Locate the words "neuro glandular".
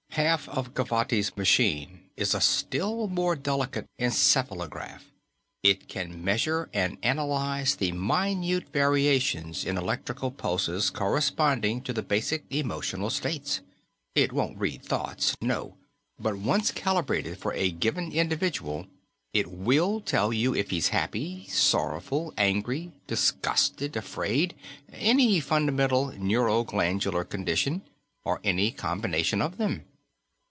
26.19-27.23